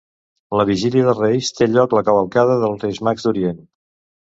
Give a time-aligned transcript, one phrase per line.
[0.59, 3.65] La vigília de Reis té lloc la cavalcada dels Reis Mags d'Orient.